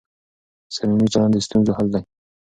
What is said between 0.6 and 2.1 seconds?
صميمي چلند د ستونزو حل دی.